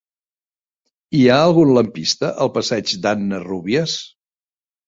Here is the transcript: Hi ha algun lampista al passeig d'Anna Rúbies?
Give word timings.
Hi 1.17 1.21
ha 1.27 1.35
algun 1.49 1.75
lampista 1.79 2.31
al 2.47 2.51
passeig 2.57 2.97
d'Anna 3.05 3.43
Rúbies? 3.47 3.99